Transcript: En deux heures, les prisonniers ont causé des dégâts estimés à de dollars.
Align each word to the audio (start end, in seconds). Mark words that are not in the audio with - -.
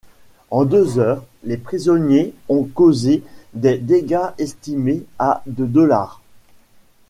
En 0.49 0.65
deux 0.65 0.97
heures, 0.97 1.23
les 1.43 1.57
prisonniers 1.57 2.33
ont 2.49 2.63
causé 2.63 3.21
des 3.53 3.77
dégâts 3.77 4.31
estimés 4.39 5.03
à 5.19 5.43
de 5.45 5.67
dollars. 5.67 6.23